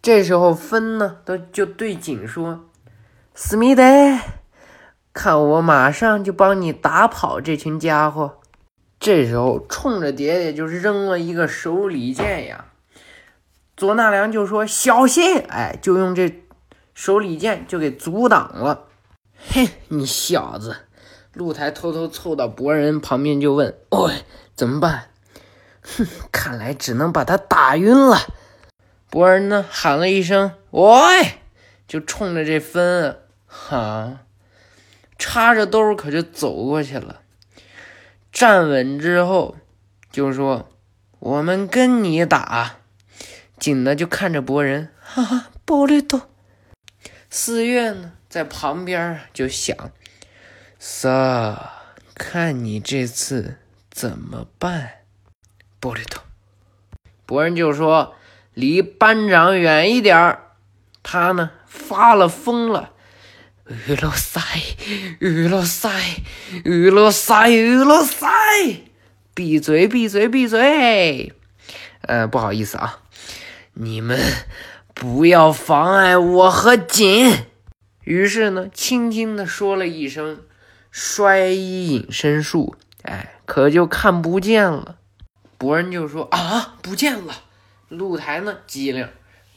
[0.02, 2.68] 这时候芬呢，都就对景说
[3.34, 3.84] ：“思密达，
[5.14, 8.40] 看我马上就帮你打跑这群家伙！”
[9.00, 12.66] 这时候冲着爹爹就扔了一个手里剑呀。
[13.76, 16.42] 佐纳良就说：“小心！”哎，就用这
[16.94, 18.88] 手里剑就给阻挡了。
[19.36, 20.76] 嘿，你小子！
[21.32, 24.24] 露台偷偷凑到博人旁边就问：“喂、
[24.54, 25.08] 怎么办？”
[25.82, 28.18] 哼，看来只能把他打晕了。
[29.10, 30.84] 博人呢喊了一声“喂”，
[31.86, 34.20] 就冲着这分，哈，
[35.24, 37.22] 插着兜可就走过去了。
[38.30, 39.56] 站稳之后，
[40.12, 40.68] 就说
[41.18, 42.76] ：“我们跟你打。”
[43.58, 46.28] 紧的就看着博人，哈哈，波利多。
[47.30, 49.74] 四月呢，在旁边就想
[50.78, 51.72] ：“撒，
[52.14, 53.56] 看你这次
[53.90, 54.90] 怎么办？”
[55.80, 56.22] 波利多。
[57.24, 58.14] 博人就说
[58.52, 60.50] ：“离班长远一点儿。”
[61.02, 62.90] 他呢发了疯了。
[63.66, 64.42] 娱乐赛，
[65.20, 65.90] 娱乐赛，
[66.64, 68.28] 娱乐赛，娱乐赛！
[69.32, 71.32] 闭嘴，闭嘴，闭嘴！
[72.02, 73.00] 呃，不好意思啊，
[73.72, 74.20] 你们
[74.92, 77.46] 不要妨碍我和锦。
[78.02, 80.42] 于是呢，轻轻的说了一声
[80.92, 84.98] “衰衣隐身术”，哎，可就看不见了。
[85.56, 87.44] 博人就说：“啊，不见了！”
[87.88, 89.08] 露台呢，机灵。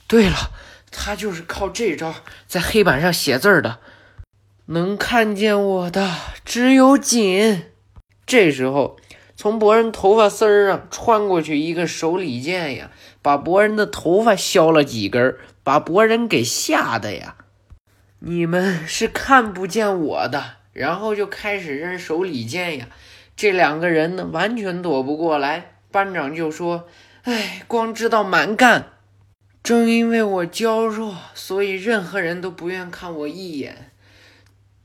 [0.08, 0.52] 对了，
[0.91, 2.15] 他就是靠这招
[2.48, 3.82] 在黑板上写字儿的。
[4.69, 7.63] 能看见我的只有锦。
[8.25, 8.97] 这时候，
[9.34, 17.38] 从博人头发丝儿上穿过去一个手里剑呀，把博人的头发削了几根，把博人给吓得呀。
[18.19, 22.89] 你们是看不见我的，然后就开始扔手里剑呀。
[23.38, 25.75] 这两个人呢，完全躲不过来。
[25.91, 26.89] 班长就说
[27.23, 28.89] ：“哎，光知道蛮干。
[29.63, 33.91] 正因为我娇弱，所以任何人都不愿看我一眼。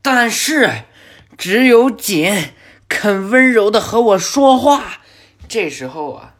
[0.05, 0.69] 但是，
[1.37, 2.29] 只有锦
[2.89, 4.99] 肯温柔的和我说话。
[5.47, 6.35] 这时候啊，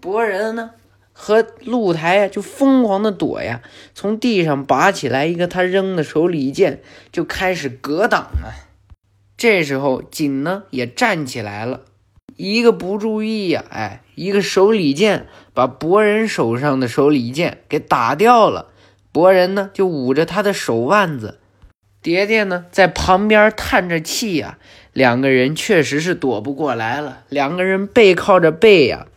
[0.00, 0.70] 博人呢
[1.12, 3.60] 和露台呀就疯狂的躲呀，
[3.92, 8.54] 从地上拔起来一个他扔的手里剑，就开始格挡啊。
[9.36, 11.80] 这时候锦呢也站起来了，
[12.36, 18.68] 一个不注意呀、哎，一个手里剑把博人手上的手里剑给打掉了。
[19.10, 21.37] 博人呢就捂着他的手腕子，
[22.08, 24.56] 蝶蝶呢在旁边叹着气呀、
[24.94, 29.08] 两个人确实是躲不过来了，两个人背靠着背呀、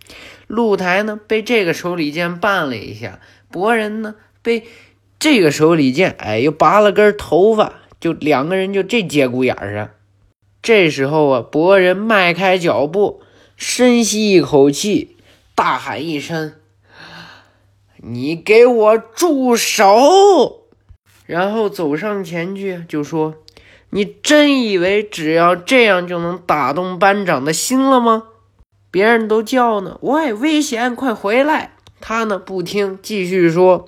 [0.48, 4.66] 露台呢被这个手里剑绊了一下，博人呢被
[5.18, 9.92] 这个手里剑哎又拔了根头发，就两个人就这节骨眼上。
[10.62, 13.24] 这时候啊，博人迈开脚步，
[13.56, 15.16] 深吸一口气，
[15.56, 16.56] 大喊一声
[18.04, 20.60] ：“你给我住手！”
[21.26, 23.36] 然后走上前去就说
[23.92, 28.24] ：“你真以为只要这样就能打动班长的心了吗？”
[28.92, 33.88] 别人都叫呢：“喂，危险，快回来！”他呢不听，继续说，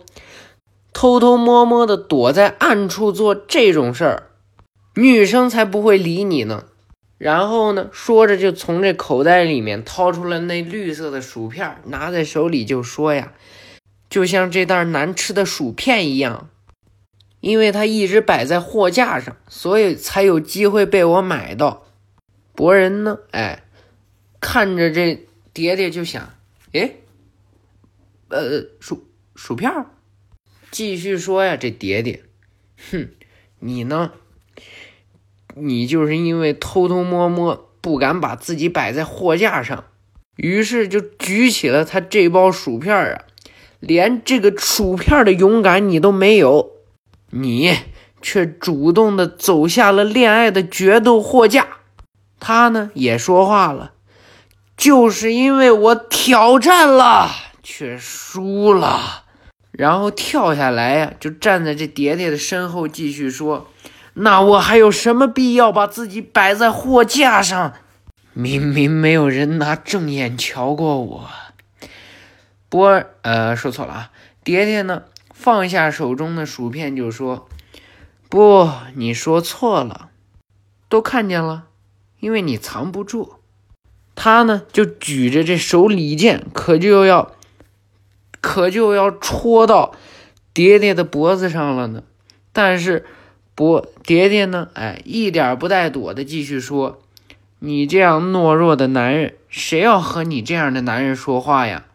[0.93, 4.23] 偷偷摸摸的躲在暗处做这种事儿，
[4.95, 6.65] 女生才不会理你呢。
[7.17, 13.33] 然后呢，说着就从这口袋里面掏出了那绿色的薯片，拿在手里就说呀，
[14.09, 16.49] 就像这袋难吃的薯片一样，
[17.43, 21.85] 因为它一直摆在货架上，所以才有机会被我买到。
[22.55, 23.65] 博人呢，哎，
[24.39, 26.35] 看着这碟碟就想，
[26.71, 26.91] 哎，
[28.29, 29.03] 呃，薯
[29.35, 29.87] 薯片儿，
[30.71, 32.23] 继续说呀，这碟碟，
[32.89, 33.09] 哼，
[33.59, 34.13] 你呢？
[35.55, 39.83] 你就是因为偷偷摸摸不敢把自己摆在货架上，
[40.37, 43.25] 于是就举起了他这包薯片儿啊，
[43.81, 46.72] 连这个薯片的勇敢你都没有，
[47.33, 47.77] 你
[48.21, 51.67] 却主动的走下了恋爱的决斗货架。
[52.39, 53.93] 他呢也说话了，
[54.77, 57.31] 就是因为我挑战了，
[57.63, 59.23] 却输了，
[59.71, 63.67] 然后跳下来呀，就站在这蝶蝶的身后继续说。
[64.15, 67.73] 那我还有什么必要把自己摆在货架上？
[68.33, 71.29] 明明没有人拿正眼瞧过我。
[72.69, 74.11] 波呃，说错了啊。
[74.43, 75.03] 蝶蝶呢，
[75.43, 77.49] 放下手中的薯片就说
[78.29, 80.09] ：“不，你说错了，
[80.87, 81.65] 都看见了，
[82.21, 83.33] 因为你藏不住。”
[84.15, 87.33] 他呢，就举着这手里剑，可就要，
[88.39, 89.93] 可就要戳到
[90.53, 92.03] 碟碟的脖子上了呢。
[92.53, 93.05] 但是。
[93.55, 94.69] 不，蝶蝶呢？
[94.73, 96.99] 哎，一点不带躲的继续说
[97.59, 101.85] ：“你这样懦弱的男人，谁要和你这样的男人说话呀？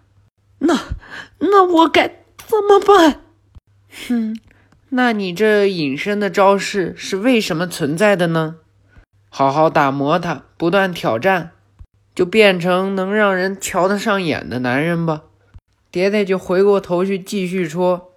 [0.60, 0.78] 那
[1.40, 3.22] 那我该怎么办？
[3.90, 4.38] 哼，
[4.90, 8.56] 那你这隐身的招式是为什么存在的呢？
[9.28, 11.50] 好好打磨它，不断挑战，
[12.14, 15.24] 就变成能让人瞧得上眼的男人吧。”
[15.90, 18.12] 蝶蝶就回过头去继续说：“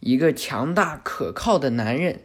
[0.00, 2.22] 一个强大可靠的男人。”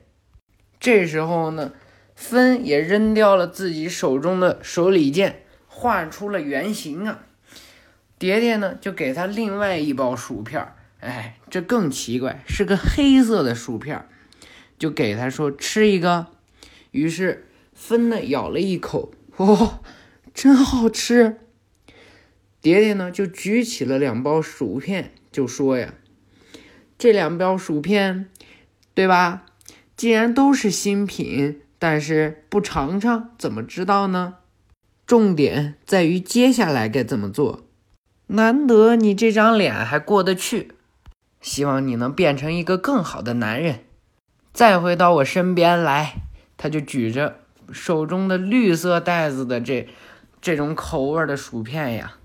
[0.80, 1.74] 这时候呢，
[2.16, 7.20] 芬也扔掉了自己手中的手里剑，画出了原形啊。
[8.18, 14.06] 蝶蝶呢，就给他另外一包薯片儿哎，这更奇怪，是个黑色的薯片
[14.80, 16.28] 就给他说吃一个。
[16.91, 19.82] 于是芬呢咬了一口，哇，
[20.34, 21.38] 真好吃。
[22.62, 25.95] 蝶蝶呢就举起了两包薯片，就说呀，
[26.97, 28.30] 这两包薯片，
[28.93, 29.45] 对吧？
[29.97, 34.36] 既然都是新品，但是不尝尝怎么知道呢？
[35.06, 37.68] 重点在于接下来该怎么做。
[38.28, 40.72] 难得你这张脸还过得去，
[41.43, 43.81] 希望你能变成一个更好的男人，
[44.53, 46.15] 再回到我身边来。
[46.55, 47.39] 他就举着
[47.71, 49.89] 手中的绿色袋子的这
[50.41, 52.15] 这种口味的薯片呀。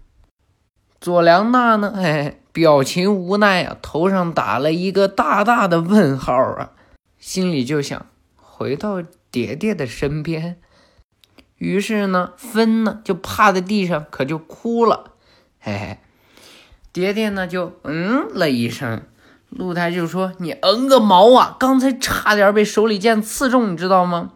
[1.00, 1.92] 佐良娜呢？
[1.98, 6.72] 哎，表情无奈啊，头上打了一个大大的问号啊。
[7.18, 8.06] 心里就想
[8.36, 9.02] 回到
[9.32, 10.60] 蝶蝶的身边，
[11.56, 15.14] 于是呢，芬呢就趴在地上，可就哭了。
[15.58, 15.98] 嘿嘿，
[16.92, 19.02] 蝶蝶呢就嗯了一声，
[19.48, 21.56] 露台就说：“你嗯个毛啊！
[21.58, 24.32] 刚才差点被手里剑刺中，你知道吗？”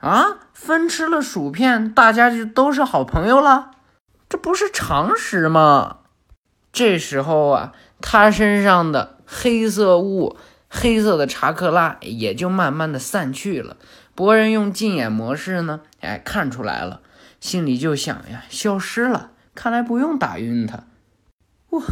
[0.00, 3.70] 啊，分吃了薯片，大家就都是好朋友了，
[4.28, 5.98] 这不是常识吗？
[6.72, 10.36] 这时候啊，他身上的黑色雾。
[10.76, 13.76] 黑色的查克拉也就慢慢的散去了。
[14.16, 17.00] 博人用禁眼模式呢，哎，看出来了，
[17.38, 20.80] 心里就想呀，消失了，看来不用打晕他。
[21.74, 21.82] 我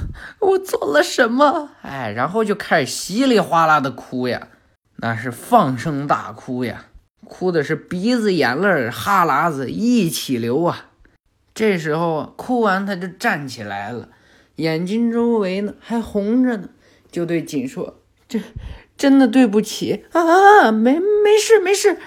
[0.49, 1.71] 我做了什么？
[1.83, 4.49] 哎，然后就开始稀里哗啦的哭呀，
[4.97, 6.87] 那是放声大哭呀，
[7.27, 10.91] 哭的是鼻子眼泪哈喇子一起流啊。
[11.55, 14.09] 这时候，哭完他就站起来了，
[14.57, 16.69] 眼睛周围呢还红着呢，
[17.11, 17.99] 就对锦说。
[18.29, 18.41] 这
[18.97, 20.73] 真的对不起啊！
[20.73, 21.99] 没没事没事，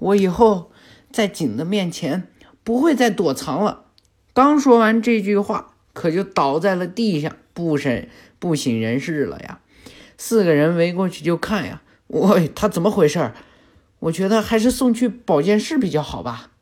[0.00, 0.72] 我以后
[1.12, 2.26] 在锦的面前
[2.64, 3.84] 不会再躲藏了。
[4.32, 9.60] 刚说完这句话，可就倒在了地上，不省不省人事了呀。
[10.16, 13.32] 四个人围过去就看呀，我他怎么回事？
[13.98, 16.52] 我觉得还是送去保健室比较好吧。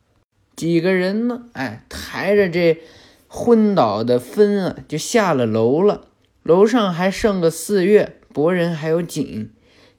[0.57, 1.43] 几个人呢？
[1.53, 2.81] 哎，抬着这
[3.29, 6.07] 昏倒的芬啊，就下了楼了。
[6.43, 8.17] 楼上还剩个四月。
[8.31, 9.49] 博人还有景，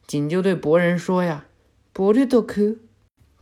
[0.06, 1.46] 景就对博人说呀
[1.92, 2.76] ：“博里多克，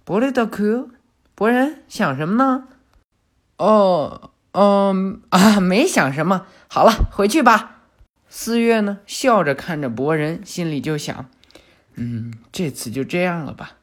[0.02, 0.88] 博里多克，
[1.34, 2.68] 博人想什么呢？
[3.58, 4.30] 哦，
[4.60, 6.46] 嗯啊，没想什么。
[6.68, 7.76] 好了，回去吧。”
[8.28, 11.26] 四月呢，笑着看着博人，心里就想
[11.94, 13.74] ：“嗯，这次就这样了吧。”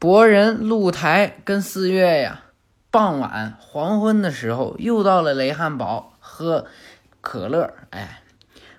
[0.00, 2.42] 博人、露台跟四月呀，
[2.90, 6.66] 傍晚黄昏的时候，又到了雷汉堡喝。
[7.20, 7.72] 可乐。
[7.90, 8.22] 哎，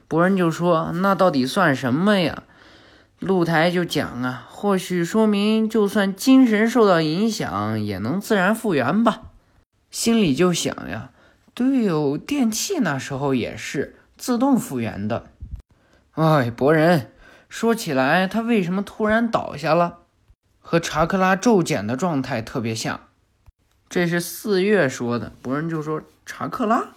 [0.08, 2.44] 博人就说：“那到底算什么呀？”
[3.20, 9.27] 露台就讲啊，或许说明就算精神受到影响，也能自然复原吧。
[9.98, 11.10] 心里就想呀，
[11.56, 15.32] 对哦，电器那时候也是自动复原的。
[16.12, 17.10] 哎，博人，
[17.50, 20.02] 说起来，他为什么突然倒下了？
[20.60, 23.08] 和查克拉骤减的状态特别像。
[23.90, 26.90] 这是四月说的，博人就说查克拉。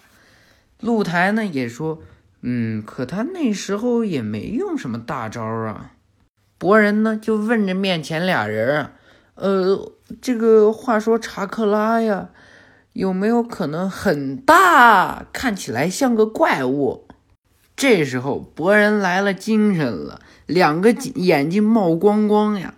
[0.80, 2.02] 露台呢也说，
[2.42, 5.92] 嗯，可他那时候也没用什么大招啊。
[6.58, 8.92] 博人呢就问着面前俩人啊，
[9.36, 9.90] 呃，
[10.20, 12.28] 这个话说查克拉呀，
[12.92, 17.06] 有没有可能很大，看起来像个怪物？
[17.76, 22.74] 这时候博人来了精神了，两个眼睛冒光光呀。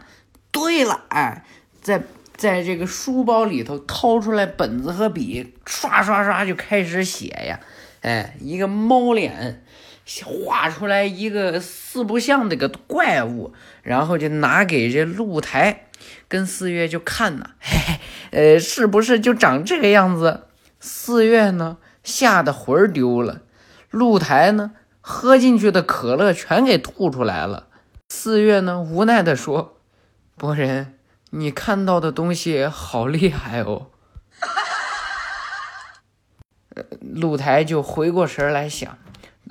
[0.50, 1.44] 对了，哎，
[1.80, 2.02] 在
[2.36, 7.60] 在这个书包里头掏出来本子和笔，刷刷刷就开始写呀。
[8.02, 9.64] 哎，一个猫脸。
[10.24, 13.52] 画出来一个四不像的个怪物，
[13.82, 15.86] 然后就拿给这露台
[16.32, 18.00] 跟四月就看呐，嘿嘿，
[18.54, 20.44] 呃，是不是就长这个样子？
[20.80, 23.42] 四月呢吓得魂儿丢了，
[23.90, 24.70] 露台呢
[25.02, 27.66] 喝进去的可乐全给吐出来了。
[28.08, 29.76] 四月呢无奈的说
[30.38, 30.94] ：“博人，
[31.28, 33.88] 你看到的东西好厉害哦。”
[37.02, 38.96] 露台就回过神来想。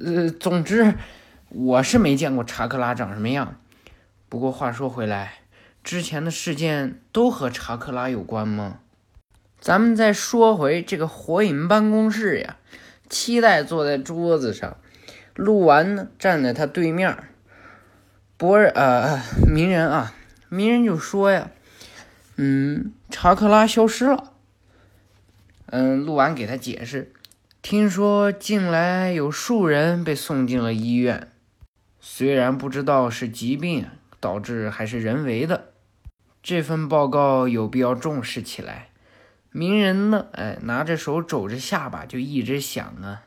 [0.03, 0.95] 呃，总之，
[1.49, 3.57] 我是没见过查克拉长什么样。
[4.27, 5.40] 不过话说回来，
[5.83, 8.79] 之前的事件都和查克拉有关吗？
[9.59, 12.57] 咱们再说回这个火影办公室呀，
[13.09, 14.77] 期待坐在桌子上，
[15.35, 17.15] 录完呢站在他对面。
[18.37, 20.13] 博呃，鸣人啊，
[20.49, 21.51] 鸣人就说呀，
[22.37, 24.33] 嗯，查克拉消失了。
[25.67, 27.13] 嗯，录完给他解释。
[27.61, 31.27] 听说近来有数人被送进了医院，
[31.99, 33.85] 虽然不知道是疾病
[34.19, 35.70] 导致还是人为的，
[36.43, 38.89] 这份报告有必要重视起来。
[39.51, 40.27] 鸣人呢？
[40.31, 43.23] 哎，拿着手肘着下巴，就一直想啊，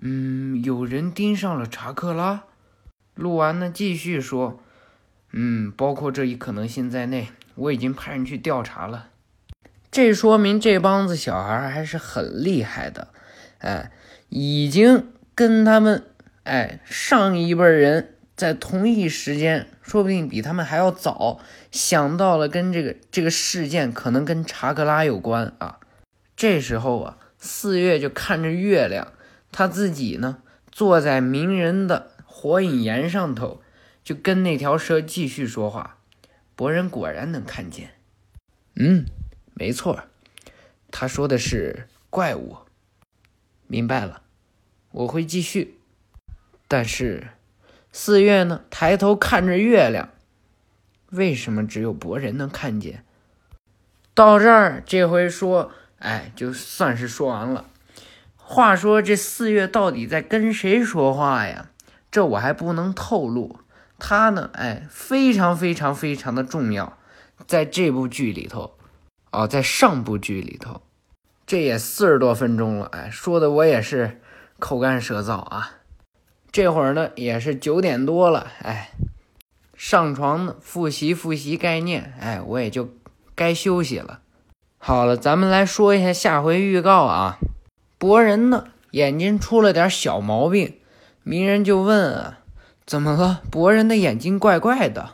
[0.00, 2.44] 嗯，有人盯上了查克拉。
[3.14, 4.62] 录完呢，继续说，
[5.32, 9.10] 嗯，包括这一可能性在内，我已经派人去调查了。
[9.90, 13.08] 这说明这帮子小孩还是很厉害的。
[13.58, 13.92] 哎，
[14.30, 16.06] 已经跟他们
[16.44, 21.38] 哎上一辈人在同一时间，说不定比他们还要早
[21.70, 25.78] 想到了跟这个这个事件可能跟查克拉有关啊。
[26.34, 29.12] 这时候啊，四月就看着月亮，
[29.52, 33.62] 他自己呢坐在鸣人的火影岩上头，
[34.02, 35.98] 就跟那条蛇继续说话。
[36.56, 37.90] 博人果然能看见，
[38.74, 39.06] 嗯，
[39.54, 40.02] 没错，
[40.90, 42.56] 他说的是怪物。
[43.68, 44.22] 明白了，
[44.90, 45.78] 我会继续。
[46.66, 47.28] 但是
[47.94, 48.62] 四月呢？
[48.70, 50.08] 抬头看着月亮，
[51.10, 53.04] 为什么只有博人能看见？
[54.14, 57.66] 到这儿，这回说，哎，就算是说完了。
[58.36, 61.68] 话说这四月到底在跟谁说话呀？
[62.10, 63.58] 这我还不能透露。
[63.98, 66.96] 他呢，哎，非常非常非常的重要，
[67.46, 68.78] 在这部剧里头，
[69.30, 70.80] 哦，在上部剧里头。
[71.46, 74.20] 这也四十多分钟了，哎，说的我也是
[74.58, 75.81] 口干舌燥啊。
[76.52, 78.90] 这会儿呢也是九点多了，哎，
[79.74, 82.90] 上床呢复习复习概念，哎，我也就
[83.34, 84.20] 该休息了。
[84.76, 87.38] 好了，咱们来说一下下回预告啊。
[87.96, 90.76] 博人呢眼睛出了点小毛病，
[91.22, 92.40] 鸣人就问啊，
[92.84, 93.40] 怎么了？
[93.50, 95.10] 博人的眼睛怪怪的，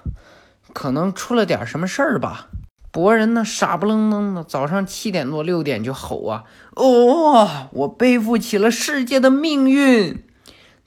[0.72, 2.48] 可能出了点什么事儿吧。
[2.90, 6.44] 博人呢，傻不愣登的，早上七点多六点就吼啊！
[6.74, 10.24] 哦，我背负起了世界的命运。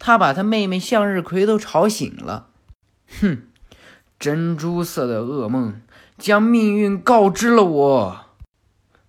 [0.03, 2.47] 他把他妹妹向日葵都吵醒了。
[3.21, 3.43] 哼，
[4.17, 5.79] 珍珠色的噩梦
[6.17, 8.25] 将命运告知了我，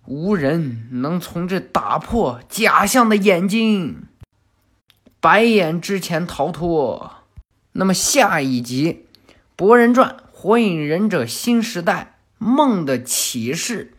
[0.05, 4.05] 无人能从这打破假象的眼睛，
[5.18, 7.12] 白眼之前逃脱。
[7.72, 9.07] 那么下一集
[9.57, 12.16] 《博人传：火影忍者新时代》。
[12.45, 13.95] 梦的启示，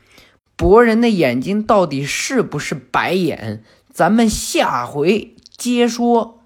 [0.55, 3.63] 博人的眼睛到底是不是白眼？
[3.91, 6.42] 咱们下回接说。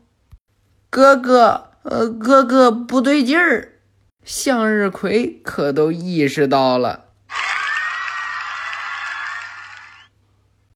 [0.90, 3.74] 哥哥，呃，哥哥不对劲儿，
[4.24, 7.07] 向日葵可都意识到了。